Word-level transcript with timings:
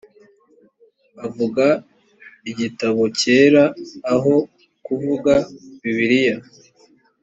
avuga 1.25 1.65
igitabo 2.51 3.03
cyera 3.19 3.63
aho 4.13 4.35
kuvuga 4.85 5.33
bibiliya. 5.81 6.37